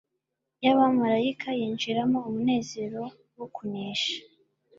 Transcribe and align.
y'abamaraika 0.63 1.47
yinjiranamo 1.59 2.17
umunezero 2.29 3.03
wo 3.37 3.47
kunesha. 3.55 4.15